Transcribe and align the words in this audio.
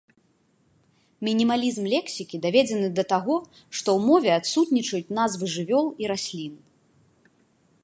Мінімалізм 1.27 1.83
лексікі 1.93 2.39
даведзены 2.45 2.89
да 3.01 3.05
таго, 3.13 3.35
што 3.77 3.87
ў 3.97 3.99
мове 4.09 4.29
адсутнічаюць 4.39 5.13
назвы 5.21 5.45
жывёл 5.59 5.85
і 6.05 6.13
раслін. 6.13 6.53